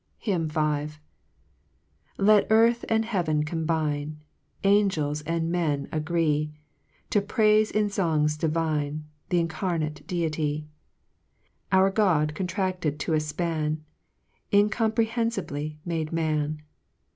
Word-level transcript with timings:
HYMN 0.25 0.47
V. 0.47 0.59
i 0.59 0.85
~V~ 2.17 2.31
ET 2.31 2.47
earth 2.49 2.83
and 2.89 3.05
heaven 3.05 3.43
combine, 3.45 4.17
M 4.17 4.19
A 4.63 4.67
Angels 4.75 5.21
and 5.27 5.51
men 5.51 5.87
agree, 5.91 6.51
To 7.11 7.21
praife 7.21 7.69
in 7.69 7.85
fongs 7.87 8.35
divine 8.35 9.05
Th' 9.29 9.35
incarnate 9.35 10.07
Deity, 10.07 10.65
Our 11.71 11.91
God 11.91 12.33
contracted 12.33 12.99
to 13.01 13.13
a 13.13 13.17
fpan, 13.17 13.81
Incomprehcufibly 14.51 15.75
matte 15.85 16.11
man. 16.11 16.63